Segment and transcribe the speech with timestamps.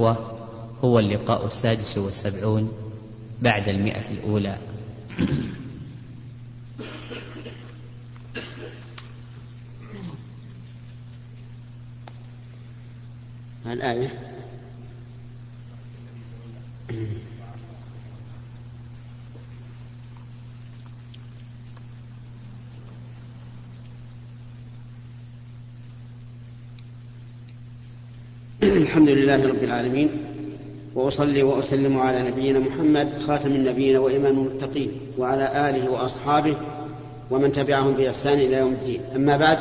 [0.00, 2.72] هو اللقاء السادس والسبعون
[3.42, 4.58] بعد المئة الأولى.
[13.66, 14.12] الآية.
[28.98, 30.10] الحمد لله رب العالمين
[30.94, 36.56] وأصلي وأسلم على نبينا محمد خاتم النبيين وإمام المتقين وعلى آله وأصحابه
[37.30, 39.00] ومن تبعهم بإحسان إلى يوم الدين.
[39.16, 39.58] أما بعد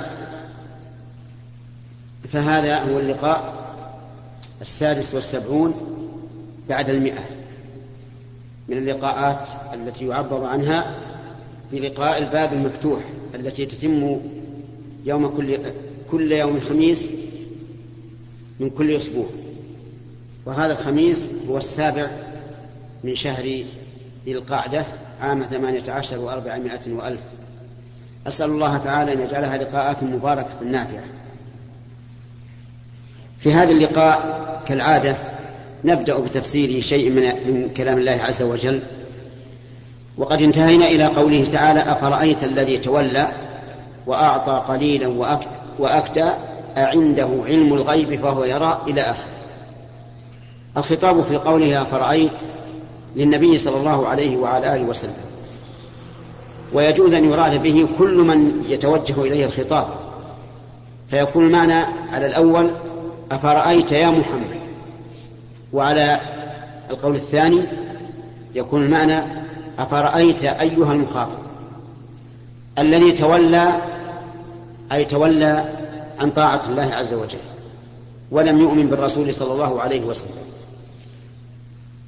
[2.33, 3.53] فهذا هو اللقاء
[4.61, 5.73] السادس والسبعون
[6.69, 7.23] بعد المئة
[8.67, 10.95] من اللقاءات التي يعبر عنها
[11.71, 12.99] بلقاء الباب المفتوح
[13.35, 14.19] التي تتم
[15.05, 15.57] يوم كل
[16.11, 17.26] كل يوم خميس
[18.59, 19.25] من كل أسبوع.
[20.45, 22.07] وهذا الخميس هو السابع
[23.03, 23.43] من شهر
[24.25, 24.85] ذي القعدة
[25.21, 27.19] عام ثمانية عشر وأربعمائة وألف.
[28.27, 31.03] أسأل الله تعالى أن يجعلها لقاءات مباركة نافعة.
[33.39, 35.17] في هذا اللقاء كالعادة
[35.83, 38.81] نبدأ بتفسير شيء من, كلام الله عز وجل.
[40.17, 43.27] وقد انتهينا إلى قوله تعالى أفرأيت الذي تولى
[44.07, 45.07] وأعطى قليلا
[45.79, 46.29] وأكدى
[46.77, 49.27] أعنده علم الغيب فهو يرى إلى آخر.
[50.77, 52.41] الخطاب في قوله أفرأيت
[53.15, 55.13] للنبي صلى الله عليه وعلى آله وسلم.
[56.73, 59.87] ويجوز أن يراد به كل من يتوجه إليه الخطاب.
[61.09, 62.71] فيكون المعنى على الأول
[63.31, 64.57] أفرأيت يا محمد.
[65.73, 66.19] وعلى
[66.89, 67.61] القول الثاني
[68.55, 69.19] يكون المعنى
[69.79, 71.37] أفرأيت أيها المخاطب.
[72.79, 73.81] الذي تولى
[74.91, 75.65] أي تولى
[76.19, 77.39] عن طاعة الله عز وجل
[78.31, 80.31] ولم يؤمن بالرسول صلى الله عليه وسلم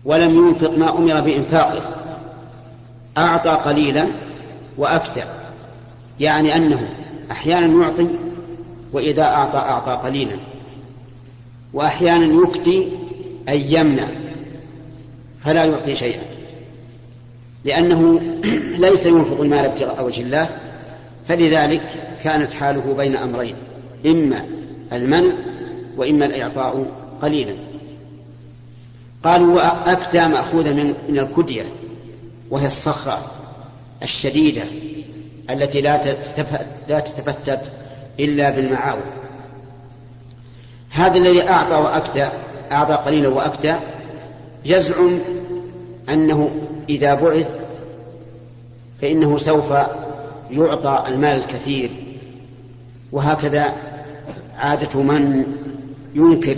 [0.06, 1.82] ولم ينفق ما أمر بإنفاقه
[3.18, 4.08] أعطى قليلا
[4.78, 5.24] وأكتى
[6.20, 6.90] يعني أنه
[7.32, 8.08] أحيانا يعطي
[8.94, 10.38] وإذا أعطى أعطى قليلا
[11.74, 12.92] وأحيانا يكتي
[13.50, 14.08] أي يمنع
[15.44, 16.22] فلا يعطي شيئا
[17.66, 18.22] لأنه
[18.88, 20.50] ليس ينفق المال ابتغاء وجه الله
[21.28, 21.82] فلذلك
[22.24, 23.56] كانت حاله بين أمرين.
[24.06, 24.46] إما
[24.94, 25.34] المنع
[25.98, 26.86] وإما الإعطاء
[27.22, 27.56] قليلا.
[29.24, 31.66] قالوا وأكدى مأخوذة من, الكدية
[32.50, 33.22] وهي الصخرة
[34.04, 34.64] الشديدة
[35.50, 36.16] التي لا
[36.88, 37.72] لا تتفتت
[38.20, 39.02] إلا بالمعاول
[40.90, 42.28] هذا الذي أعطى وأكدى
[42.72, 43.76] أعطى قليلا وأكدى
[44.66, 45.20] يزعم
[46.10, 46.50] أنه
[46.90, 47.60] إذا بعث
[49.02, 49.74] فإنه سوف
[50.52, 51.92] يعطى المال الكثير
[53.12, 53.74] وهكذا
[54.60, 55.44] عادة من
[56.16, 56.58] ينكر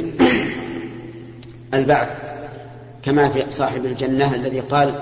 [1.73, 2.09] البعث
[3.03, 4.93] كما في صاحب الجنة الذي قال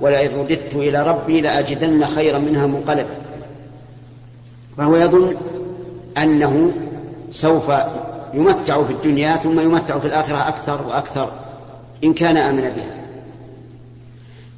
[0.00, 3.16] ولئن رددت إلى ربي لأجدن خيرا منها منقلبا
[4.76, 5.36] فهو يظن
[6.18, 6.72] أنه
[7.30, 7.72] سوف
[8.34, 11.30] يمتع في الدنيا ثم يمتع في الآخرة أكثر وأكثر
[12.04, 13.00] إن كان آمن بها.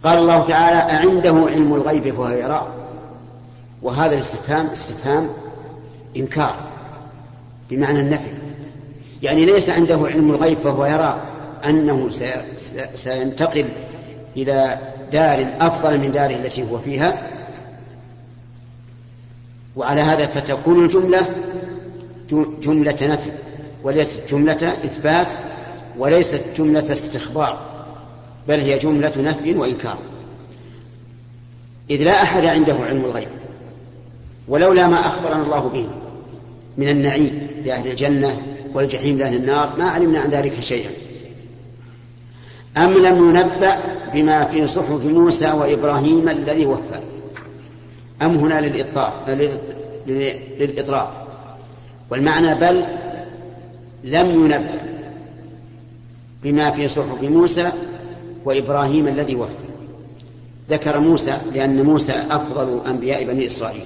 [0.04, 2.68] قال الله تعالى أعنده علم الغيب فهو يرى
[3.82, 5.28] وهذا الاستفهام استفهام
[6.16, 6.54] إنكار.
[7.70, 8.30] بمعنى النفي.
[9.22, 11.22] يعني ليس عنده علم الغيب فهو يرى
[11.64, 12.10] أنه
[12.94, 13.68] سينتقل
[14.36, 14.78] إلى
[15.12, 17.28] دار أفضل من داره التي هو فيها.
[19.76, 21.26] وعلى هذا فتكون الجملة
[22.62, 23.30] جملة نفي
[23.82, 25.28] وليست جملة إثبات
[25.98, 27.60] وليست جملة استخبار
[28.48, 29.98] بل هي جملة نفي وإنكار.
[31.90, 33.28] إذ لا أحد عنده علم الغيب
[34.48, 35.86] ولولا ما أخبرنا الله به
[36.78, 38.42] من النعيم لأهل الجنة
[38.74, 40.90] والجحيم لأهل النار ما علمنا عن ذلك شيئا.
[42.76, 43.78] أم لم ننبأ
[44.14, 47.00] بما في صحف موسى وإبراهيم الذي وفى؟
[48.22, 48.60] أم هنا
[50.58, 51.26] للإطراء
[52.10, 52.84] والمعنى بل
[54.04, 54.82] لم ينبأ
[56.42, 57.72] بما في صحف موسى
[58.44, 59.52] وإبراهيم الذي وفى.
[60.70, 63.84] ذكر موسى لأن موسى أفضل أنبياء بني إسرائيل.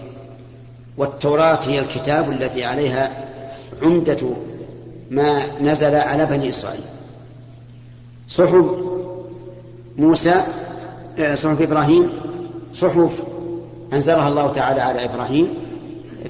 [0.97, 3.25] والتوراة هي الكتاب التي عليها
[3.83, 4.19] عمدة
[5.11, 6.85] ما نزل على بني إسرائيل.
[8.29, 8.65] صحف
[9.99, 10.35] موسى
[11.19, 12.11] آه، صحف إبراهيم
[12.75, 13.11] صحف
[13.93, 15.49] أنزلها الله تعالى على إبراهيم.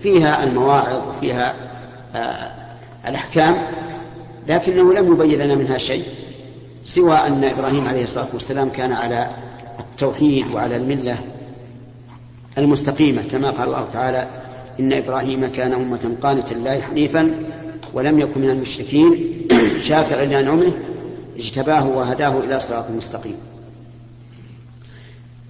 [0.03, 1.55] فيها المواعظ وفيها
[2.15, 2.53] آه،
[3.09, 3.57] الأحكام
[4.49, 6.05] لكنه لم يبين لنا منها شيء
[6.85, 9.29] سوى أن إبراهيم عليه الصلاة والسلام كان على
[9.81, 11.19] التوحيد وعلى الملة
[12.59, 14.29] المستقيمة كما قال الله تعالى
[14.81, 17.35] إن إبراهيم كان أمة قانتا لله حنيفا
[17.95, 19.19] ولم يكن من المشركين.
[19.89, 20.73] شاكرا لأنعمه
[21.37, 23.37] اجتباه وهداه إلى صراط مستقيم.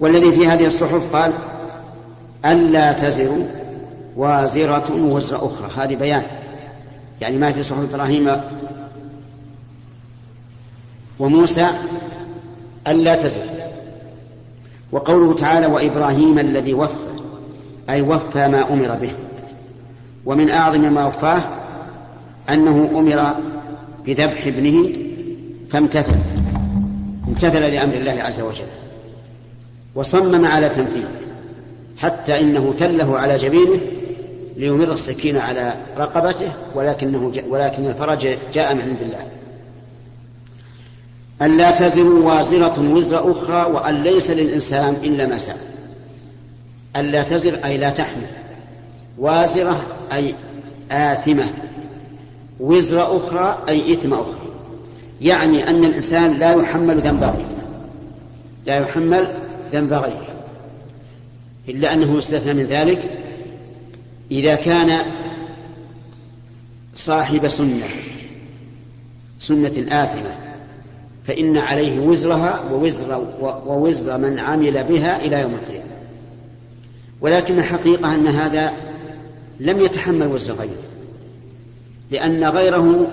[0.00, 1.32] والذي في هذه الصحف قال
[2.44, 3.46] ألا تزر
[4.16, 5.84] وازرة وزر أخرى.
[5.84, 6.22] هذه بيان.
[7.20, 8.40] يعني ما في صحف إبراهيم
[11.18, 11.68] وموسى
[12.88, 13.46] ألا تزر.
[14.92, 17.05] وقوله تعالى وإبراهيم الذي وفى
[17.90, 19.10] أي وفى ما أمر به.
[20.26, 21.42] ومن أعظم ما وفاه
[22.50, 23.34] أنه أمر
[24.06, 24.92] بذبح ابنه
[25.70, 26.16] فامتثل.
[27.28, 28.64] امتثل لأمر الله عز وجل.
[29.94, 31.10] وصمم على تنفيذه.
[31.98, 33.80] حتى إنه تله على جبينه
[34.56, 39.26] ليمر السكين على رقبته ولكنه ولكن الفرج جاء من عند الله.
[41.42, 45.56] أن لا تزر وازرة وزر أخرى وأن ليس للإنسان إلا ما سعى.
[46.96, 48.26] أن لا تزر أي لا تحمل.
[49.18, 49.82] وازرة
[50.12, 50.34] أي
[50.90, 51.50] آثمة.
[52.60, 54.46] وزر أخرى أي إثم أخرى.
[55.20, 57.56] يعني أن الإنسان لا يحمل ذنب غيره.
[58.66, 59.34] لا يحمل
[59.72, 60.26] ذنب غيره.
[61.68, 63.10] إلا أنه يستثنى من ذلك
[64.30, 64.98] إذا كان
[66.94, 67.88] صاحب سنة
[69.38, 70.34] سنة آثمة.
[71.26, 73.26] فإن عليه وزرها ووزر
[73.66, 75.85] ووزر من عمل بها إلى يوم القيامة.
[77.20, 78.72] ولكن الحقيقة أن هذا
[79.60, 80.82] لم يتحمل وزر غيره
[82.10, 83.06] لأن غيره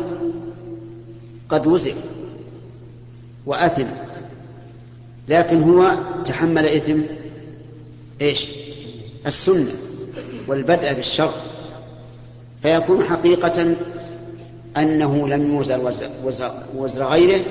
[1.49, 1.95] قد وزر
[3.45, 3.85] وأثم
[5.27, 5.95] لكن هو
[6.25, 7.01] تحمل إثم
[8.21, 8.47] إيش؟
[9.25, 9.71] السنة
[10.47, 11.33] والبدء بالشر.
[12.61, 13.75] فيكون حقيقة
[14.77, 17.45] أنه لم يوزر وزر, وزر, وزر غيره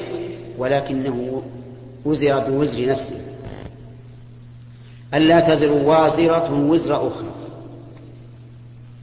[0.58, 1.43] ولكنه
[2.05, 3.31] وزر بوزر نفسه.
[5.14, 7.28] ألا تزر وازرة وزر أخرى.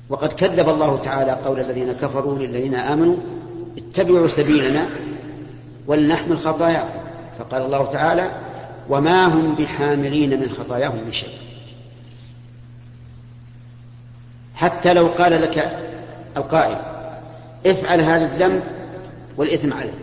[0.10, 3.16] وقد كذب الله تعالى قول الذين كفروا للذين آمنوا
[3.78, 4.90] اتبعوا سبيلنا
[5.88, 7.00] ولنحمل خطاياكم
[7.40, 8.32] فقال الله تعالى
[8.90, 11.34] وما هم بحاملين من خطاياهم من شيء.
[14.56, 15.78] حتى لو قال لك
[16.38, 16.78] القائل
[17.66, 18.64] افعل هذا الذنب
[19.38, 19.94] والإثم عليه.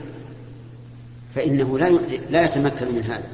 [1.35, 1.99] فإنه لا
[2.31, 3.29] لا يتمكن من هذا.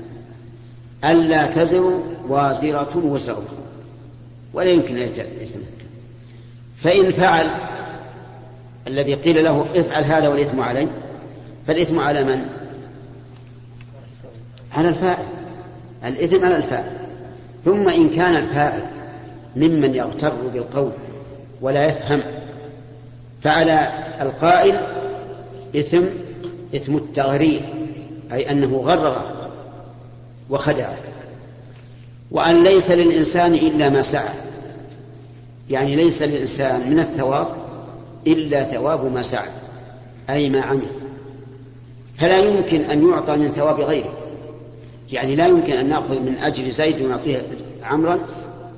[1.04, 3.42] ألا تزر وازرة وزر
[4.54, 5.62] ولا يمكن أن يتمكن
[6.82, 7.50] فإن فعل
[8.86, 10.88] الذي قيل له افعل هذا والإثم عليه
[11.66, 12.46] فالإثم على من؟
[14.72, 15.24] على الفاعل.
[16.04, 16.92] الإثم على الفاعل.
[17.64, 18.82] ثم إن كان الفاعل
[19.56, 20.92] ممن يغتر بالقول
[21.60, 22.22] ولا يفهم
[23.42, 23.88] فعلى
[24.20, 24.80] القائل
[25.76, 26.04] إثم
[26.76, 27.62] إثم التغرير
[28.32, 29.48] أي أنه غرر
[30.50, 30.88] وخدع.
[32.32, 34.34] وأن ليس للإنسان إلا ما سعى.
[35.70, 37.46] يعني ليس للإنسان من الثواب
[38.26, 39.49] إلا ثواب ما سعى
[40.31, 40.87] أي ما عمل.
[42.19, 44.12] فلا يمكن أن يعطى من ثواب غيره.
[45.12, 47.43] يعني لا يمكن أن نأخذ من أجر زيد ونعطيه
[47.82, 48.20] عمرا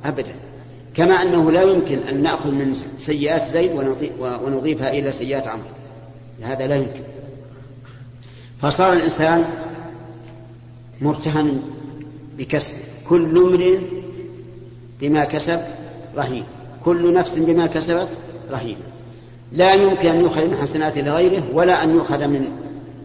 [0.05, 0.35] أبدا.
[0.95, 3.71] كما أنه لا يمكن أن نأخذ من سيئات زيد
[4.19, 5.65] ونضيفها إلى سيئات عمرو.
[6.43, 7.03] هذا لا يمكن.
[8.63, 9.45] فصار الإنسان
[11.01, 11.63] مرتهن
[12.39, 12.94] بكسب.
[13.09, 13.79] كل امرئ
[15.01, 15.61] بما كسب
[16.17, 16.45] رهين.
[16.85, 18.09] كل نفس بما كسبت
[18.51, 18.77] رهين.
[19.53, 22.49] لا يمكن أن يؤخذ من حسنات لغيره ولا أن يؤخذ من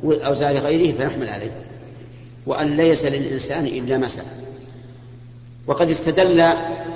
[0.03, 1.51] أوزار غيره فيحمل عليه.
[2.45, 4.07] وأن ليس للإنسان إلا ما
[5.67, 6.47] وقد استدل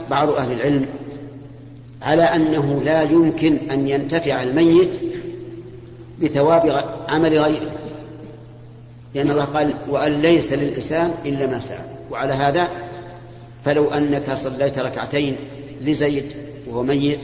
[0.10, 0.86] بعض أهل العلم
[2.02, 4.90] على أنه لا يمكن أن ينتفع الميت
[6.22, 7.72] بثواب عمل غيره.
[9.16, 11.86] لأن الله قال وأن ليس للإنسان إلا ما سعى.
[12.12, 12.68] وعلى هذا
[13.66, 15.38] فلو أنك صليت ركعتين
[15.82, 16.26] لزيد
[16.68, 17.24] وهو ميت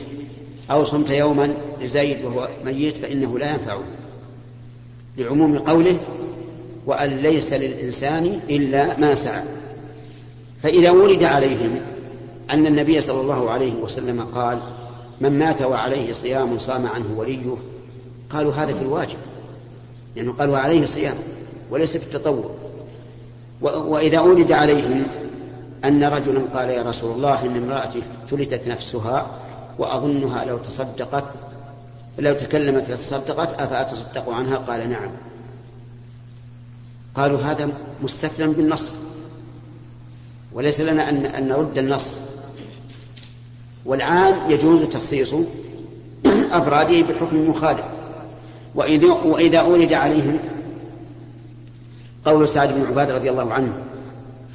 [0.72, 3.84] أو صمت يوما لزيد وهو ميت فإنه لا ينفعه
[5.18, 5.98] لعموم قوله
[6.86, 9.44] وأن ليس للإنسان إلا ما سعى.
[10.64, 11.82] فإذا ورد عليهم
[12.52, 14.60] أن النبي صلى الله عليه وسلم قال
[15.22, 17.56] من مات وعليه صيام صام عنه وليه.
[18.30, 19.18] قالوا هذا في الواجب
[20.16, 21.16] لأنه قال وعليه صيام
[21.72, 22.50] وليس في التطوع.
[23.62, 25.08] وإذا ولد عليهم
[25.86, 29.28] أن رجلا قال يا رسول الله إن امرأتي ثلثت نفسها
[29.78, 31.24] وأظنها لو تصدقت
[32.20, 35.10] لو تكلمت لتصدقت أفأتصدق عنها؟ قال نعم.
[37.16, 37.70] قالوا هذا
[38.04, 38.96] مستثنى بالنص
[40.54, 42.18] وليس لنا أن, أن نرد النص.
[43.86, 45.34] والعام يجوز تخصيص
[46.52, 47.86] أفراده بحكم مخالف.
[48.76, 50.40] وإذا أولد عليهم
[52.26, 53.74] قول سعد بن عبادة رضي الله عنه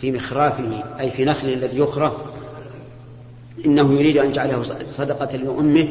[0.00, 2.12] في مخرافه أي في نخله الذي يخرف
[3.66, 5.88] إنه يريد أن يجعله صدقة لأمه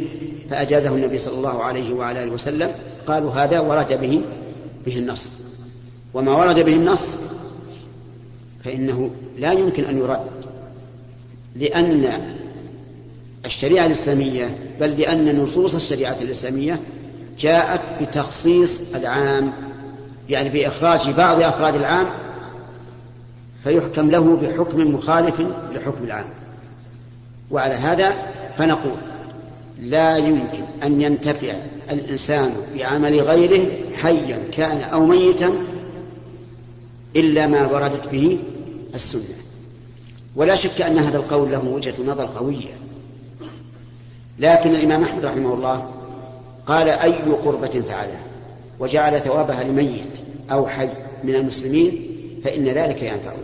[0.49, 2.71] فأجازه النبي صلى الله عليه وعلى آله وسلم.
[3.07, 4.21] قالوا هذا ورد به
[4.85, 5.33] به النص.
[6.13, 7.17] وما ورد به النص
[8.63, 10.27] فإنه لا يمكن أن يرد
[11.55, 12.35] لأن
[13.45, 16.79] الشريعة الإسلامية بل لأن نصوص الشريعة الإسلامية
[17.39, 19.53] جاءت بتخصيص العام
[20.29, 22.07] يعني بإخراج بعض أفراد العام
[23.63, 25.39] فيحكم له بحكم مخالف
[25.73, 26.25] لحكم العام.
[27.51, 28.13] وعلى هذا
[28.57, 28.97] فنقول
[29.79, 31.53] لا يمكن أن ينتفع
[31.91, 35.53] الإنسان بعمل غيره حيا كان أو ميتا
[37.15, 38.39] إلا ما وردت به
[38.95, 39.35] السنة.
[40.35, 42.73] ولا شك أن هذا القول له وجهة نظر قوية.
[44.39, 45.91] لكن الإمام أحمد رحمه الله
[46.65, 47.11] قال أي
[47.45, 48.23] قربة فعلها
[48.79, 50.19] وجعل ثوابها لميت
[50.51, 50.89] أو حي
[51.23, 52.12] من المسلمين
[52.43, 53.37] فإن ذلك ينفعه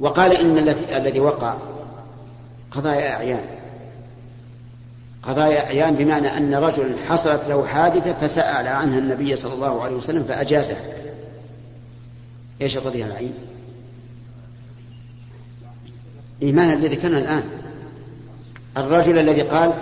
[0.00, 0.58] وقال إن
[0.96, 1.56] الذي وقع
[2.70, 3.44] قضايا أعيان.
[5.22, 10.24] قضايا أعيان بمعنى أن رجل حصلت له حادثة فسأل عنها النبي صلى الله عليه وسلم
[10.24, 10.80] فأجازها
[12.62, 13.34] إيش القضية العين؟
[16.42, 17.44] إيمان الذي كان الآن.
[18.76, 19.74] الرجل الذي قال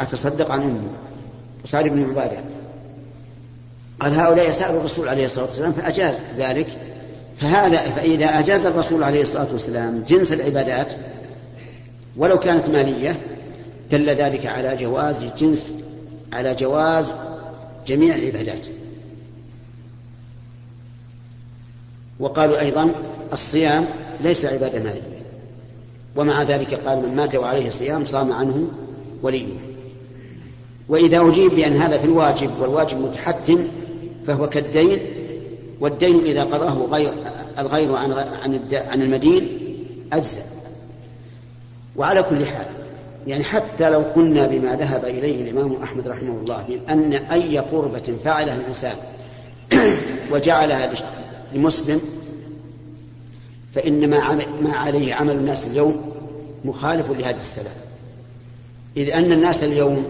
[0.00, 0.88] أتصدق عن أمي.
[1.64, 2.38] وسعد بن عبادة.
[4.00, 6.66] قال هؤلاء سألوا الرسول عليه الصلاة والسلام فأجاز ذلك.
[7.40, 10.92] فهذا فإذا أجاز الرسول عليه الصلاة والسلام جنس العبادات
[12.16, 13.20] ولو كانت مالية
[13.90, 15.74] دل ذلك على جواز جنس
[16.32, 17.06] على جواز
[17.86, 18.66] جميع العبادات.
[22.20, 22.90] وقالوا أيضا
[23.32, 23.86] الصيام
[24.20, 25.18] ليس عبادة مالية.
[26.16, 28.68] ومع ذلك قال من مات وعليه صيام صام عنه
[29.22, 29.46] وليه.
[30.88, 33.68] وإذا أجيب بأن هذا في الواجب والواجب متحتم
[34.28, 34.98] فهو كالدين
[35.80, 37.12] والدين إذا قضاه غير
[37.58, 39.58] الغير عن عن عن المدين
[40.12, 40.40] أجزى
[41.96, 42.66] وعلى كل حال
[43.26, 48.16] يعني حتى لو قلنا بما ذهب إليه الإمام أحمد رحمه الله من أن أي قربة
[48.24, 48.96] فعلها الإنسان
[50.32, 50.92] وجعلها
[51.54, 52.00] لمسلم
[53.74, 56.12] فإن ما, عليه عمل الناس اليوم
[56.64, 57.74] مخالف لهذا السلام.
[58.96, 60.04] إذ أن الناس اليوم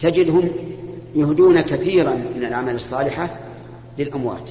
[0.00, 0.50] تجدهم
[1.16, 3.30] يهدون كثيرا من الأعمال الصالحة
[3.98, 4.50] للأموات.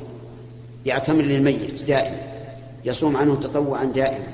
[0.85, 2.17] يعتمر للميت دائما.
[2.85, 4.27] يصوم عنه تطوعا دائما.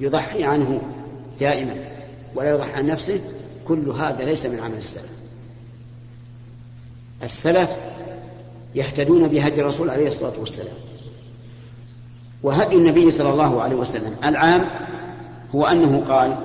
[0.00, 0.80] يضحي عنه
[1.40, 1.74] دائما.
[2.34, 3.20] ولا يضحي عن نفسه.
[3.68, 5.10] كل هذا ليس من عمل السلف.
[7.22, 7.76] السلف
[8.74, 10.76] يهتدون بهدي الرسول عليه الصلاة والسلام.
[12.42, 14.68] وهدي النبي صلى الله عليه وسلم العام
[15.54, 16.36] هو أنه قال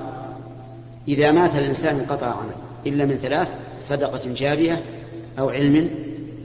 [1.08, 2.54] إذا مات الإنسان انقطع عمله
[2.86, 3.52] الا من ثلاث
[3.84, 4.82] صدقة جارية
[5.38, 5.90] أو علم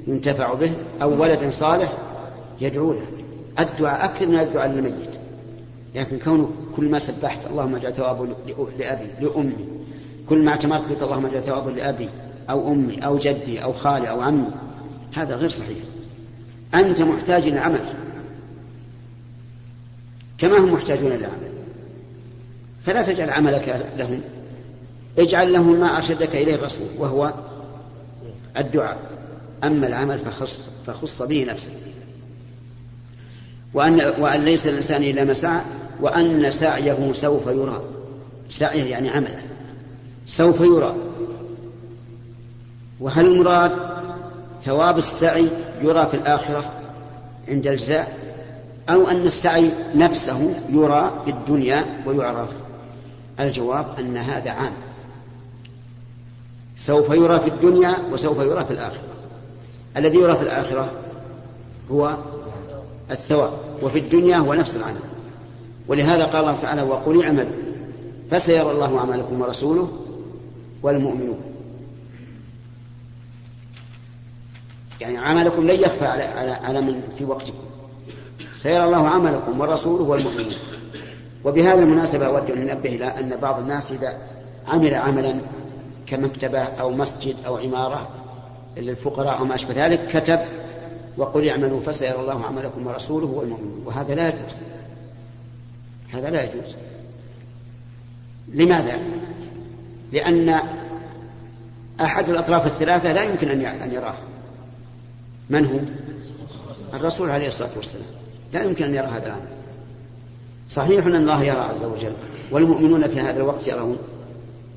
[0.08, 1.94] ينتفع به أو ولد صالح
[2.62, 3.06] يدعو له.
[3.60, 5.16] الدعاء أكثر من الدعاء للميت.
[5.96, 8.28] لكن كونه كل ما سبحت اللهم اجعل ثوابه
[8.80, 9.56] لأبي لأمي.
[10.30, 12.10] كل ما اعتمرت بك اللهم اجعل ثوابه لأبي
[12.50, 14.48] أو أمي أو جدي أو خالي أو عمي.
[15.14, 15.78] هذا غير صحيح.
[16.76, 17.94] أنت محتاج للعمل
[20.38, 21.52] كما هم محتاجون للعمل
[22.86, 24.22] فلا تجعل عملك لهم.
[25.18, 27.34] اجعل لهم ما أرشدك إليه الرسول وهو
[28.58, 28.98] الدعاء.
[29.64, 31.72] أما العمل فخص, فخص به نفسك
[33.74, 35.62] وأن, وأن ليس الإنسان إلا ما سعى
[36.02, 37.82] وأن سعيه سوف يرى.
[38.50, 39.42] سعيه يعني عمله.
[40.26, 40.96] سوف يرى.
[43.00, 43.72] وهل المراد
[44.64, 45.48] ثواب السعي
[45.82, 46.72] يرى في الآخرة
[47.48, 48.18] عند الجزاء؟
[48.90, 52.50] أو أن السعي نفسه يرى في الدنيا ويعرف؟
[53.40, 54.74] الجواب أن هذا عام.
[56.78, 59.04] سوف يرى في الدنيا وسوف يرى في الآخرة.
[59.98, 60.92] الذي يرى في الآخرة
[61.92, 62.18] هو
[63.12, 65.00] الثواب وفي الدنيا هو نفس العمل.
[65.88, 67.52] ولهذا قال الله تعالى وقل اعملوا
[68.32, 69.92] فسيرى الله عملكم ورسوله
[70.82, 71.40] والمؤمنون.
[75.02, 76.24] يعني عملكم لن يخفى على,
[76.64, 77.64] على, من في وقتكم.
[78.56, 80.56] سيرى الله عملكم ورسوله والمؤمنون.
[81.46, 84.18] وبهذه المناسبة أود أن ننبه إلى أن بعض الناس إذا
[84.68, 85.42] عمل عملا
[86.08, 88.10] كمكتبة أو مسجد أو عمارة
[88.78, 90.40] للفقراء أو ما أشبه ذلك كتب
[91.18, 93.84] وقل اعملوا فسيرى الله عملكم ورسوله والمؤمنون.
[93.86, 94.58] وهذا لا يجوز.
[96.14, 96.76] هذا لا يجوز.
[98.54, 99.00] لماذا؟
[100.12, 100.60] لأن
[102.02, 104.16] أحد الأطراف الثلاثة لا يمكن أن يراه
[105.50, 105.80] من هو؟
[106.94, 108.06] الرسول عليه الصلاة والسلام.
[108.54, 109.48] لا يمكن أن يرى هذا العمل
[110.70, 112.14] صحيح أن الله يرى عز وجل
[112.52, 113.98] والمؤمنون في هذا الوقت يرون.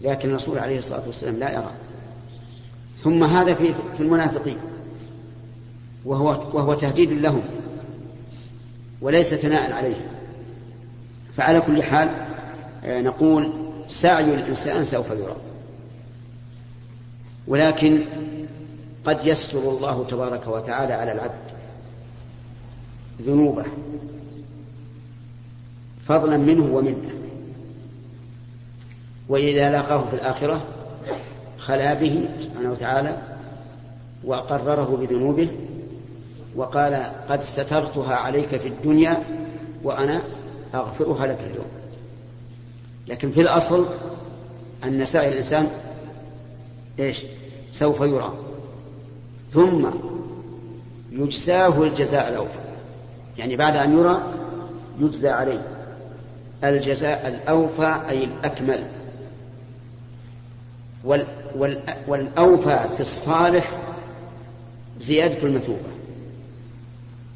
[0.02, 1.70] لكن الرسول عليه الصلاة والسلام لا يرى.
[2.98, 4.56] ثم هذا في في المنافقين.
[6.04, 7.42] وهو وهو تهديد لهم.
[9.00, 10.06] وليس ثناء عليهم.
[11.36, 12.08] فعلى كل حال
[12.84, 13.52] آه، نقول
[13.88, 15.36] سعي الإنسان سوف يرى.
[17.46, 18.00] ولكن
[19.04, 21.50] قد يستر الله تبارك وتعالى على العبد
[23.22, 23.64] ذنوبه
[26.08, 27.19] فضلا منه ومنه.
[29.30, 30.60] وإذا لاقاه في الآخرة
[31.58, 33.16] خلا به سبحانه وتعالى
[34.24, 35.48] وقرره بذنوبه
[36.56, 39.22] وقال قد سترتها عليك في الدنيا
[39.82, 40.22] وأنا
[40.74, 41.66] أغفرها لك اليوم.
[43.08, 43.86] لكن في الأصل
[44.84, 45.68] أن سعي الإنسان
[46.98, 47.22] إيش؟
[47.72, 48.34] سوف يرى.
[49.52, 49.86] ثم
[51.12, 52.58] يجزاه الجزاء الأوفى.
[53.38, 54.22] يعني بعد أن يرى
[55.00, 55.62] يجزى عليه.
[56.64, 58.99] الجزاء الأوفى أي الأكمل.
[61.04, 61.26] وال
[61.56, 63.70] وال والأوفى في الصالح
[65.00, 65.90] زيادة المثوبة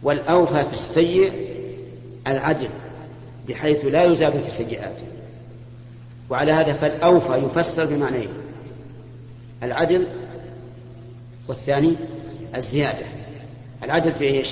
[0.03, 1.33] والأوفى في السيء
[2.27, 2.69] العدل
[3.49, 5.05] بحيث لا يزاد في سيئاته.
[6.31, 8.29] وعلى هذا فالأوفى يفسر بمعنيين
[9.63, 10.07] العدل
[11.49, 11.97] والثاني
[12.55, 13.07] الزيادة.
[13.83, 14.49] العدل في إيش؟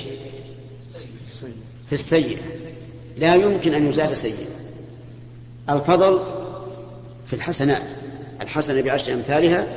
[1.87, 2.37] في السيء.
[3.17, 4.47] لا يمكن أن يزاد سيء
[5.69, 6.19] الفضل
[7.27, 7.83] في الحسنات.
[8.41, 9.67] الحسنة بعشر أمثالها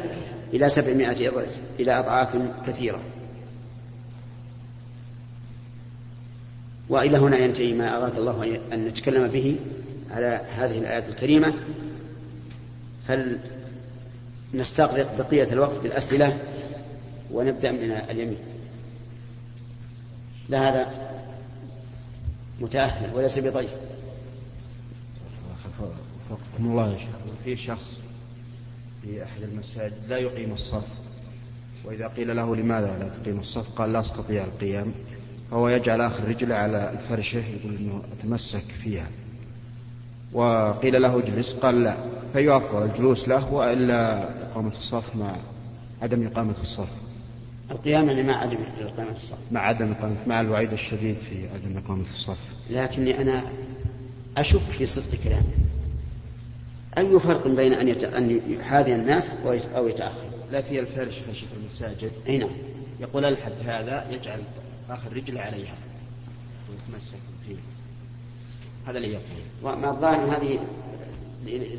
[0.54, 1.32] إلى سبعمائة
[1.80, 2.28] إلى أضعاف
[2.66, 3.00] كثيرة.
[6.88, 9.56] وإلى هنا ينتهي ما أراد الله أن نتكلم به
[10.10, 11.54] على هذه الآيات الكريمة.
[14.52, 16.38] فلنستغرق بقية الوقت بالأسئلة
[17.32, 18.38] ونبدأ من اليمين.
[20.48, 20.86] لا هذا
[22.60, 23.70] متأهل وليس بضيف
[26.58, 27.08] الله يا شيخ.
[27.44, 27.98] في شخص
[29.06, 30.86] في أحد المساجد لا يقيم الصف.
[31.84, 34.92] وإذا قيل له لماذا لا تقيم الصف؟ قال لا أستطيع القيام.
[35.50, 39.08] فهو يجعل آخر رجله على الفرشة يقول إنه أتمسك فيها.
[40.32, 41.96] وقيل له اجلس قال لا.
[42.32, 45.36] فيوافق الجلوس له وإلا إقامة الصف مع
[46.02, 46.88] عدم إقامة الصف.
[47.70, 49.38] القيام يعني مع عدم إقامة الصف.
[49.52, 52.38] مع عدم إقامة مع الوعيد الشديد في عدم إقامة الصف.
[52.70, 53.42] لكني أنا
[54.36, 55.65] أشك في صدق كلامه.
[56.99, 58.04] أي فرق بين أن يت...
[58.04, 59.35] أن يحاذي الناس
[59.76, 62.11] أو يتأخر؟ لا في الفرش في المساجد.
[62.28, 62.50] أي نعم.
[63.00, 64.41] يقول الحد هذا يجعل
[64.91, 65.75] آخر رجلة عليها.
[66.71, 67.56] ويتمسك فيه.
[68.87, 69.23] هذا اللي يقول.
[69.63, 70.59] وما الظاهر هذه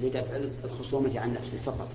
[0.04, 1.88] لدفع الخصومة عن نفسه فقط.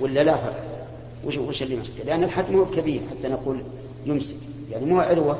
[0.00, 0.86] ولا لا فرق؟
[1.24, 3.62] وش وش اللي مسكه؟ لأن الحد مو كبير حتى نقول
[4.06, 4.36] يمسك.
[4.70, 5.38] يعني مو عروة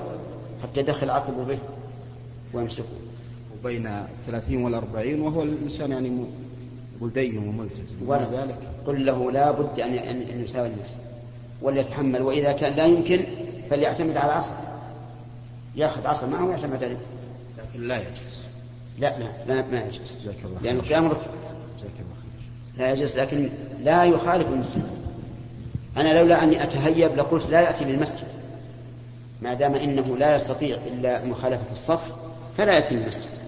[0.63, 1.59] حتى يدخل عقبه به
[2.55, 2.85] ويمسكه.
[3.61, 6.27] وبين الثلاثين والأربعين وهو الإنسان يعني
[7.03, 10.97] مدين وملتزم ولذلك قل له لا بد أن أن يساوي الناس
[11.63, 13.25] وليتحمل وإذا كان لا يمكن
[13.71, 14.55] فليعتمد على العصر
[15.77, 16.97] ياخذ عصا معه ويعتمد عليه.
[17.59, 18.43] لكن لا يجلس
[18.99, 21.21] لا لا لا ما يجلس جزاك الله لأن القيام ركن.
[21.79, 22.79] جزاك الله خير.
[22.79, 23.51] لا يجلس لكن
[23.83, 24.91] لا يخالف المسلم.
[25.97, 28.27] أنا لولا أني أتهيب لقلت لا يأتي للمسجد
[29.43, 32.13] ما دام إنه لا يستطيع إلا مخالفة الصف
[32.57, 33.42] فلا يأتي للمسجد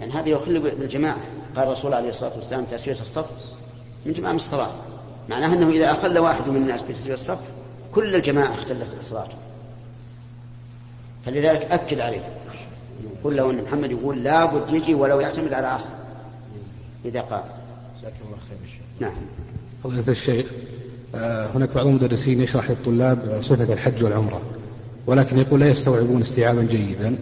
[0.00, 1.20] يعني هذا يخل بالجماعة.
[1.56, 3.30] قال الرسول عليه الصلاة والسلام تسوية الصف
[4.06, 4.70] من جماعة الصلاة.
[5.28, 7.40] معناها أنه إذا أخل واحد من الناس بتسوية الصف
[7.92, 9.34] كل الجماعة اختلت صلاته
[11.26, 12.28] فلذلك أكد عليه.
[13.24, 15.88] قل له أن محمد يقول لابد يجي ولو يعتمد على عصر
[17.04, 17.42] إذا قال.
[18.00, 19.12] جزاك الله خير الشيخ نعم.
[19.84, 20.46] فضيلة الشيخ
[21.14, 24.42] آه، هناك بعض المدرسين يشرح للطلاب صفة الحج والعمرة
[25.06, 27.18] ولكن يقول لا يستوعبون استيعابا جيدا.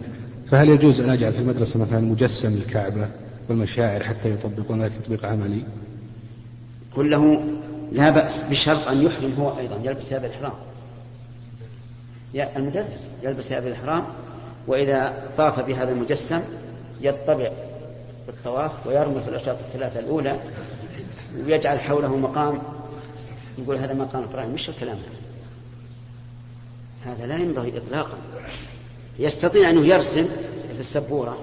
[0.51, 3.09] فهل يجوز أن أجعل في المدرسة مثلا مجسم الكعبة
[3.49, 5.63] والمشاعر حتى يطبقون ذلك تطبيق عملي؟
[6.95, 7.43] قل له
[7.91, 10.53] لا بأس بشرط أن يحرم هو أيضا يلبس ثياب الإحرام.
[12.35, 14.03] المدرس يلبس ثياب الإحرام
[14.67, 16.41] وإذا طاف بهذا المجسم
[17.01, 17.51] يطبع
[18.27, 20.39] بالطواف ويرمي في الأشواط الثلاثة الأولى
[21.45, 22.61] ويجعل حوله مقام
[23.57, 25.09] يقول هذا مقام إبراهيم مش الكلام هذا
[27.13, 28.17] هذا لا ينبغي إطلاقا.
[29.19, 30.25] يستطيع أنه يرسم
[30.73, 31.37] في السبورة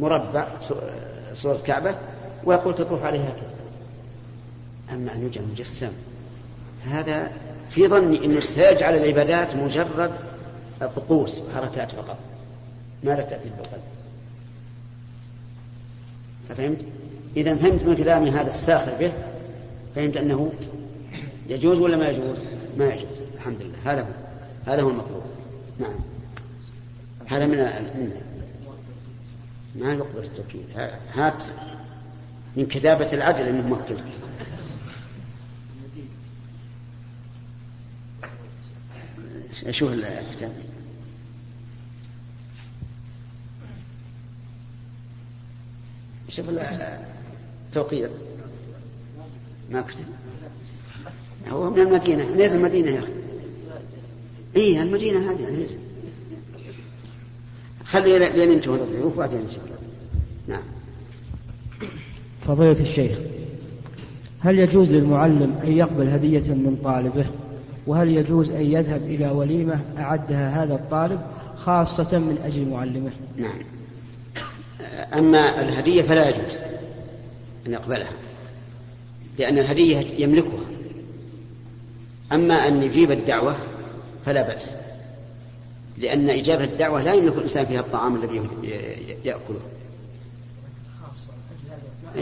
[0.00, 0.48] مربع
[1.34, 1.94] صورة كعبة
[2.44, 3.54] ويقول تطوف عليها كذا
[4.94, 5.92] أما أن يجعل مجسم.
[6.84, 7.32] هذا
[7.70, 10.10] في ظني أنه سيجعل العبادات مجرد
[10.80, 12.16] طقوس حركات فقط
[13.02, 13.82] ما لا تأتي بالقلب
[16.48, 16.80] ففهمت؟
[17.36, 19.12] إذا فهمت من كلامي هذا الساخر به
[19.94, 20.52] فهمت أنه
[21.48, 22.38] يجوز ولا ما يجوز؟
[22.76, 23.08] ما يجوز.
[23.34, 23.92] الحمد لله.
[23.92, 24.06] هذا هو.
[24.66, 25.22] هذا هو المطلوب.
[25.78, 25.94] نعم.
[27.26, 28.20] هذا من من
[29.74, 30.64] ما يقبل التوكيد
[31.14, 31.44] هات
[32.56, 34.04] من كتابة العدل أنه موكلك
[39.70, 40.52] شوف الكتاب.
[46.28, 46.46] شوف
[47.68, 48.08] التوقيع
[49.70, 50.04] ما كتب.
[51.48, 52.24] هو من المدينة.
[52.24, 53.23] ليس المدينة يا أخي.
[54.56, 55.76] إيه المدينة هذه ليس
[57.84, 59.76] خلي لين ينتهوا الضيوف وبعدين إن شاء الله.
[60.48, 60.62] نعم.
[62.40, 63.18] فضيلة الشيخ
[64.40, 67.26] هل يجوز للمعلم أن يقبل هدية من طالبه؟
[67.86, 71.20] وهل يجوز أن يذهب إلى وليمة أعدها هذا الطالب
[71.56, 73.58] خاصة من أجل معلمه؟ نعم.
[75.14, 76.56] أما الهدية فلا يجوز
[77.66, 78.12] أن يقبلها
[79.38, 80.64] لأن الهدية يملكها.
[82.32, 83.56] أما أن يجيب الدعوة
[84.26, 84.70] فلا بأس.
[85.98, 88.42] لأن إجابة الدعوة لا يملك الإنسان فيها الطعام الذي
[89.24, 89.60] يأكله.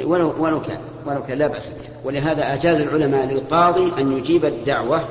[0.04, 1.92] ولو ولو كان ولو كان لا بأس به.
[2.04, 5.08] ولهذا أجاز العلماء للقاضي أن يجيب الدعوة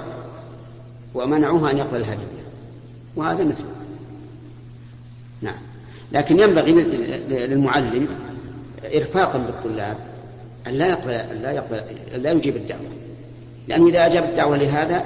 [1.14, 2.42] ومنعوه أن يقبل الهدية
[3.16, 3.66] وهذا مثله
[5.42, 5.60] نعم.
[6.12, 6.72] لكن ينبغي
[7.30, 8.08] للمعلم
[8.96, 9.98] إرفاقا بالطلاب
[10.68, 11.76] أن لا يقبل أن لا يقبل
[12.16, 12.82] أن لا يجيب الدعوة.
[13.68, 15.06] لأنه إذا أجاب الدعوة لهذا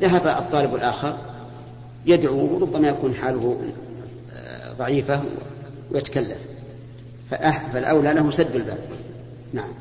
[0.00, 1.16] ذهب الطالب الآخر
[2.06, 3.56] يدعو وربما يكون حاله
[4.78, 5.22] ضعيفة
[5.92, 6.38] ويتكلف.
[7.72, 8.78] فالأولى له سد الباب.
[9.52, 9.72] نعم.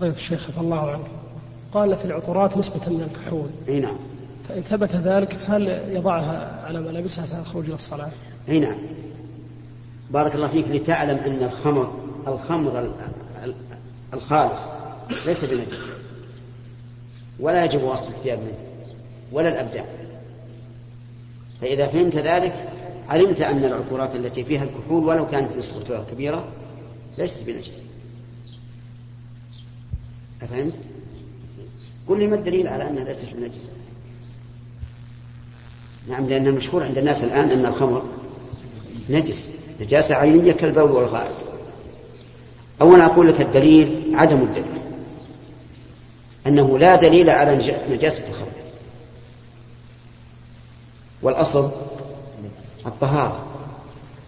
[0.00, 1.06] ضيف الشيخ عفى الله عنك.
[1.74, 3.48] قال في العطورات نسبة من الكحول.
[3.68, 3.96] أي نعم.
[4.48, 8.10] فإن ثبت ذلك فهل يضعها على ملابسها فتخرج إلى الصلاة؟
[8.48, 8.78] أي نعم.
[10.10, 11.92] بارك الله فيك لتعلم أن الخمر
[12.26, 12.90] الخمر
[14.14, 14.62] الخالص
[15.26, 15.84] ليس بنجس.
[17.40, 18.58] ولا يجب وصل الثياب منه
[19.32, 19.84] ولا الأبدان
[21.60, 22.54] فإذا فهمت ذلك
[23.08, 26.44] علمت أن العطورات التي فيها الكحول ولو كانت نسبتها كبيرة
[27.18, 27.82] ليست بنجس.
[30.42, 30.74] أفهمت؟
[32.08, 33.70] قل لي ما الدليل على أنها ليست بنجسة
[36.08, 38.02] نعم لأن المشهور عند الناس الآن أن الخمر
[39.10, 39.48] نجس
[39.80, 41.34] نجاسة عينية كالبول والغائط.
[42.80, 44.85] أولا أقول لك الدليل عدم الدليل.
[46.46, 48.46] أنه لا دليل على نجاسة الخمر
[51.22, 51.70] والأصل
[52.86, 53.46] الطهارة.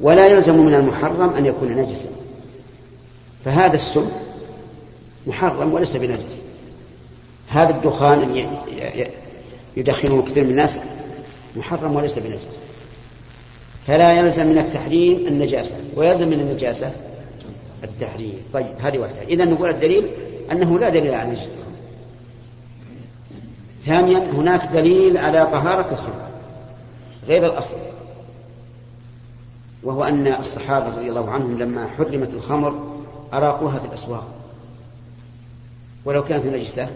[0.01, 2.09] ولا يلزم من المحرم أن يكون نجسا.
[3.45, 4.09] فهذا السم
[5.27, 6.39] محرم وليس بنجس.
[7.49, 8.47] هذا الدخان
[9.77, 10.81] يدخنه كثير من الناس
[11.57, 12.47] محرم وليس بنجس.
[13.87, 15.77] فلا يلزم من التحريم النجاسة.
[15.97, 16.93] ويلزم من النجاسة
[17.85, 18.43] التحريم.
[18.53, 19.23] طيب هذه واحدة.
[19.23, 20.09] إذا نقول الدليل
[20.53, 21.49] أنه لا دليل على نجاسة
[23.87, 26.29] ثانيا هناك دليل على طهارة الخمر
[27.27, 27.77] غير الأصل.
[29.83, 32.99] وهو أن الصحابة رضي الله عنهم لما حرمت الخمر
[33.33, 34.29] أراقوها في الأسواق.
[36.05, 36.88] ولو كانت نجسة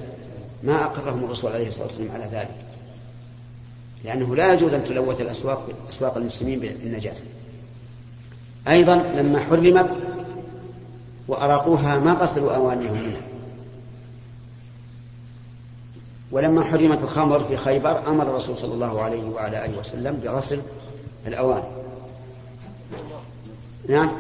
[0.62, 2.56] ما أقرهم الرسول عليه الصلاة والسلام على ذلك
[4.04, 7.24] لأنه لا يجوز أن تلوث الأسواق أسواق المسلمين بالنجاسة.
[8.68, 9.96] أيضا لما حرمت
[11.28, 13.31] وأراقوها ما غسلوا أوانيهم منها.
[16.32, 20.60] ولما حرمت الخمر في خيبر أمر الرسول صلى الله عليه وعلى آله وسلم بغسل
[21.26, 21.64] الأواني
[23.88, 24.12] نعم؟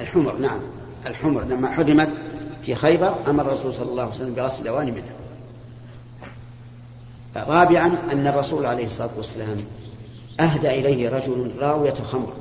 [0.00, 0.58] الحمر نعم.
[1.06, 2.10] الحمر لما حرمت
[2.62, 5.14] في خيبر أمر الرسول صلى الله عليه وسلم بغسل الأواني منها.
[7.36, 9.56] رابعا أن الرسول عليه الصلاة والسلام
[10.40, 12.32] أهدى إليه رجل راوية خمر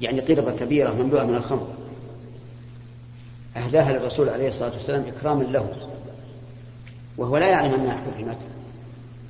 [0.00, 1.68] يعني قربة كبيرة مملوءة من الخمر.
[3.56, 5.87] أهداها للرسول عليه الصلاة والسلام إكراما له.
[7.18, 8.38] وهو لا يعلم أنها حرمت.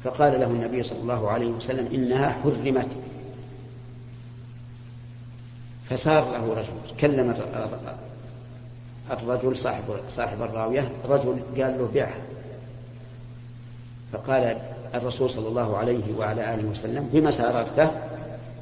[0.04, 2.96] فقال له النبي صلى الله عليه وسلم إنها حرمت.
[5.90, 7.34] فصار له رجل كلم
[9.10, 12.20] الرجل صاحب صاحب الراوية الرجل قال له بيعها
[14.12, 14.56] فقال
[14.94, 17.90] الرسول صلى الله عليه وعلى آله وسلم بما سأردته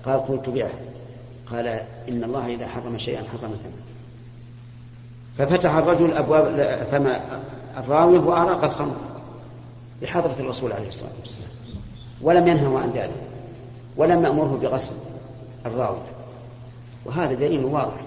[0.05, 0.71] قال قلت بيعه
[1.51, 1.67] قال
[2.09, 3.87] إن الله إذا حرم شيئا حرم ثمنه.
[5.39, 6.45] ففتح الرجل أبواب
[6.91, 7.13] فم
[7.77, 8.97] الراوية وأراق الخمر
[10.03, 11.51] بحضرة الرسول عليه الصلاة والسلام.
[12.21, 13.23] ولم ينهه عن ذلك
[13.97, 14.95] ولم يأمره بغسل
[15.67, 16.13] الراوية
[17.05, 18.01] وهذا دليل واضح.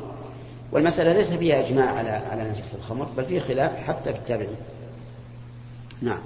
[0.71, 4.55] والمسألة ليس فيها إجماع على على نجس الخمر بل فيه خلاف حتى في التابعين.
[6.01, 6.21] نعم.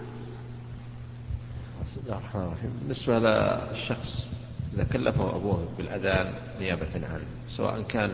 [1.85, 4.25] بسم الله الرحمن الرحيم بالنسبة للشخص
[4.75, 8.11] إذا كلفه أبوه بالأذان نيابة عنه سواء كان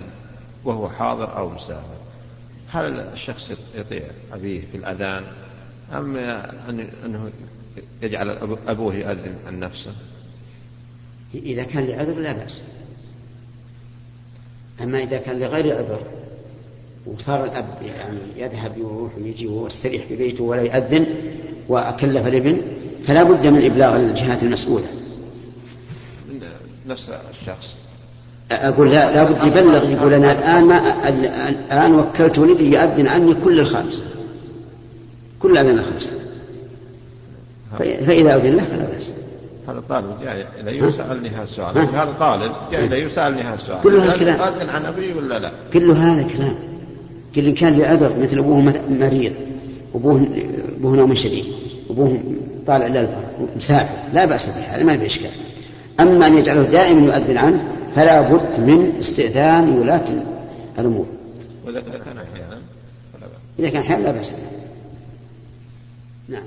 [0.63, 1.97] وهو حاضر أو مسافر
[2.71, 5.23] هل الشخص يطيع أبيه في الأذان
[5.93, 6.17] أم
[7.05, 7.31] أنه
[8.01, 8.29] يجعل
[8.67, 9.91] أبوه يؤذن عن نفسه؟
[11.33, 12.61] إذا كان لعذر لا بأس.
[14.81, 16.01] أما إذا كان لغير عذر
[17.05, 21.05] وصار الأب يعني يذهب يروح ويجي ويستريح في بيته ولا يأذن
[21.67, 22.61] وأكلف الابن
[23.07, 24.85] فلا بد من إبلاغ الجهات المسؤولة.
[26.87, 27.75] نفس الشخص.
[28.51, 31.09] أقول لا لابد يبلغ يقول أنا الآن ما
[31.69, 34.03] الآن وكلت ولدي يؤذن عني كل الخامسة
[35.39, 36.11] كل أذان الخمسة
[37.79, 39.11] فإذا أذن له فلا بأس.
[39.67, 41.77] هذا طالب جاي إلي يسألني هذا السؤال.
[41.77, 43.81] هذا طالب جاي إلي يسألني هذا السؤال.
[43.81, 46.55] كل هذا الكلام أذن عن أبي ولا لا؟ كل هذا كلام.
[47.35, 49.33] كل إن كان لعذر مثل أبوه مريض
[49.95, 50.27] أبوه
[50.79, 51.45] أبوه نوم شديد
[51.89, 52.19] أبوه
[52.67, 53.23] طالع للبر
[53.55, 55.31] مسافر لا بأس به هذا ما في إشكال.
[55.99, 57.63] أما أن يجعله دائما يؤذن عنه
[57.95, 60.05] فلا بد من استئذان ولاة
[60.79, 61.05] الأمور.
[61.65, 62.61] وإذا كان أحيانا
[63.59, 64.31] إذا كان أحيانا لا بأس
[66.29, 66.43] نعم.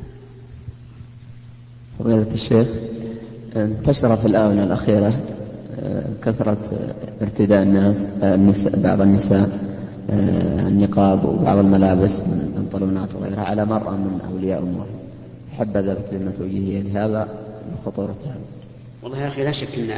[1.98, 2.68] فضيلة الشيخ
[3.56, 5.20] انتشر في الآونة الأخيرة
[5.80, 6.58] آه، كثرة
[7.22, 9.48] ارتداء الناس آه، النساء بعض النساء
[10.10, 14.86] آه، النقاب وبعض الملابس من البنطلونات وغيرها على مرأة من أولياء أمور
[15.58, 17.28] حبذا بكلمة توجيهية لهذا
[17.72, 18.40] وخطورة هذا.
[19.02, 19.90] والله يا أخي لا شك أن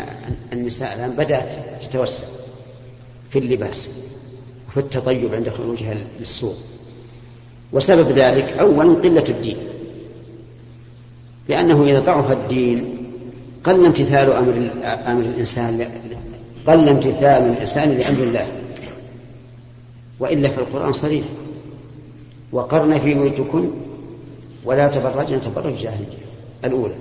[0.53, 2.27] النساء الآن بدأت تتوسع
[3.31, 3.89] في اللباس
[4.69, 6.57] وفي التطيب عند خروجها للسوق.
[7.73, 9.57] وسبب ذلك أولا قلة الدين.
[11.49, 12.97] لأنه إذا ضعف الدين
[13.65, 15.87] قل امتثال أمر أمر الإنسان
[16.67, 18.47] قل امتثال الإنسان لأمر الله.
[20.21, 21.25] وإلا في القرآن صريح.
[22.53, 23.71] وقرن في بيوتكن
[24.65, 26.07] ولا تبرجن تبرج الجاهلية
[26.65, 26.95] الأولى.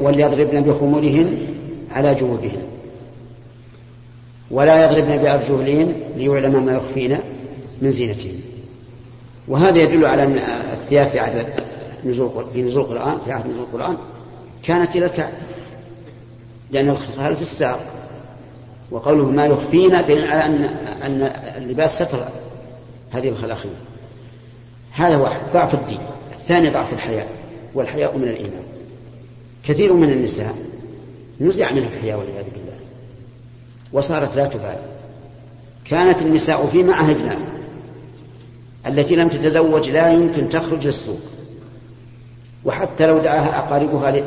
[0.00, 1.38] وليضربن بخمرهن
[1.92, 2.62] على جيوبهن
[4.50, 7.18] ولا يضربن بأرجلهن ليعلم ما يخفين
[7.82, 8.40] من زينتهن.
[9.48, 10.38] وهذا يدل على أن
[10.72, 11.46] الثياب في عهد
[12.04, 13.96] نزول في نزول القرآن في عهد نزول القرآن
[14.62, 15.32] كانت إلى الكعب
[16.70, 17.80] لأن الخلف في الساق
[18.90, 20.64] وقوله ما يخفينا دليل على أن
[21.02, 21.22] أن
[21.56, 22.24] اللباس ستر
[23.12, 23.72] هذه الخلاخيل
[24.96, 26.00] هذا واحد ضعف الدين.
[26.32, 27.28] الثاني ضعف الحياء.
[27.74, 28.62] والحياء من الإيمان.
[29.64, 30.54] كثير من النساء
[31.40, 32.76] نزع منها الحياء والعياذ بالله.
[33.92, 34.82] وصارت لا تبالي.
[35.84, 37.38] كانت النساء فيما عهدنا.
[38.88, 41.20] التي لم تتزوج لا يمكن تخرج للسوق.
[42.64, 44.22] وحتى لو دعاها أقاربها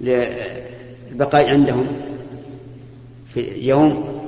[0.00, 1.86] للبقاء عندهم
[3.34, 4.20] في يوم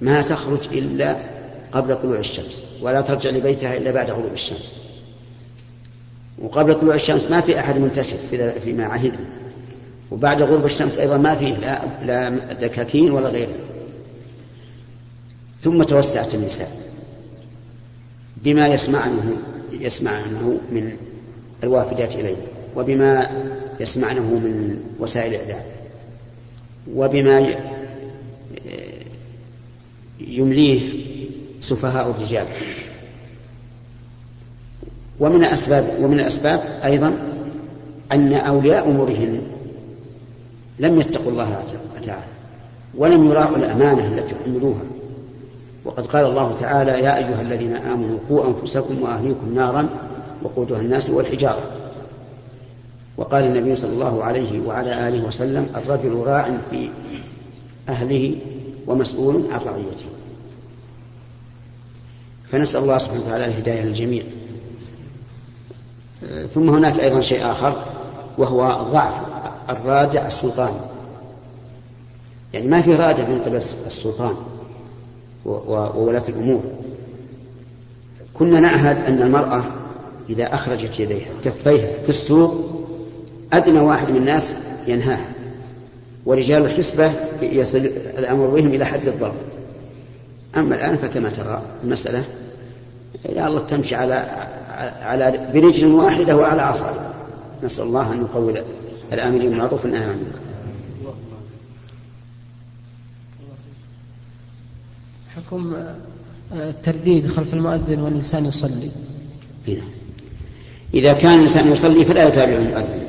[0.00, 1.16] ما تخرج إلا
[1.72, 4.76] قبل طلوع الشمس ولا ترجع لبيتها إلا بعد غروب الشمس.
[6.38, 8.16] وقبل طلوع الشمس ما في أحد منتشر
[8.64, 9.26] فيما عهدنا
[10.10, 13.54] وبعد غروب الشمس أيضا ما فيه لا, لا دكاكين ولا غيره.
[15.62, 16.83] ثم توسعت النساء.
[18.44, 19.36] بما يسمعنه
[19.72, 20.96] يسمعنه من
[21.64, 22.36] الوافدات إليه
[22.76, 23.30] وبما
[23.80, 25.64] يسمعنه من وسائل الإعلام
[26.94, 27.54] وبما
[30.20, 31.04] يمليه
[31.60, 32.46] سفهاء الرجال.
[35.20, 37.12] ومن الأسباب ومن الأسباب أيضا
[38.12, 39.42] أن أولياء أمورهن
[40.78, 41.64] لم يتقوا الله
[42.04, 42.24] تعالى
[42.94, 44.82] ولم يراعوا الأمانة التي حملوها.
[45.84, 49.88] وقد قال الله تعالى يا أيها الذين آمنوا قوا أنفسكم وأهليكم نارا
[50.42, 51.62] وقودها الناس والحجارة.
[53.16, 56.90] وقال النبي صلى الله عليه وعلى آله وسلم الرجل راع في
[57.88, 58.36] أهله
[58.86, 60.04] ومسؤول عن رعيته.
[62.52, 64.24] فنسأل الله سبحانه وتعالى الهداية للجميع.
[66.54, 67.76] ثم هناك أيضا شيء آخر
[68.38, 69.14] وهو ضعف
[69.70, 70.80] الرادع السلطاني
[72.52, 74.34] يعني ما في رادع من قبل السلطان.
[75.44, 76.62] وولاة الأمور.
[78.34, 79.64] كنا نعهد أن المرأة
[80.28, 82.84] إذا أخرجت يديها كفيها في السوق
[83.52, 84.54] أدنى واحد من الناس
[84.86, 85.26] ينهاها.
[86.26, 87.78] ورجال الحسبة يصل
[88.18, 89.34] الأمر بهم إلى حد الضرب
[90.56, 92.24] أما الآن فكما ترى المسألة
[93.36, 94.14] يا الله تمشي على
[95.02, 97.14] على برجل واحدة وعلى عصا
[97.62, 98.62] نسأل الله أن يقوي
[99.12, 100.38] الآمرين بالمعروف والنهي عن المنكر.
[105.46, 105.74] حكم
[106.52, 108.90] الترديد خلف المؤذن والإنسان يصلي.
[109.68, 109.82] هنا.
[110.94, 113.06] إذا كان الإنسان يصلي فلا يتابع المؤذن.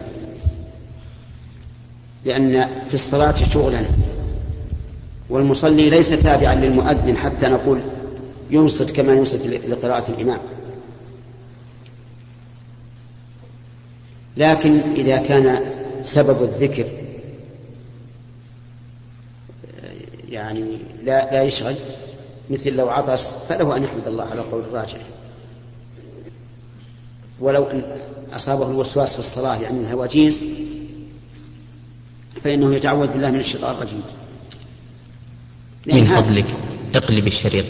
[2.26, 3.82] لأن في الصلاة شغلا.
[5.30, 7.82] والمصلي ليس تابعا للمؤذن حتى نقول
[8.52, 10.39] ينصت كما ينصت لقراءة الإمام.
[14.38, 15.60] لكن إذا كان
[16.04, 16.86] سبب الذكر
[20.30, 21.76] يعني لا لا يشغل.
[22.49, 24.99] مثل لو عطس فله أن يحمد الله على قول الراجح.
[27.39, 27.84] ولو أن
[28.34, 30.45] أصابه الوسواس في الصلاة يعني الهواجيز
[32.43, 34.03] فإنه يتعوذ بالله من الشيطان الرجيم.
[35.86, 36.45] من فضلك
[36.95, 37.65] اقلب الشريط.